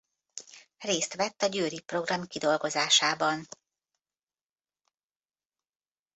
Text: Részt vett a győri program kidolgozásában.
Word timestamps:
Részt 0.77 1.13
vett 1.15 1.41
a 1.41 1.47
győri 1.47 1.79
program 1.79 2.27
kidolgozásában. 2.27 3.47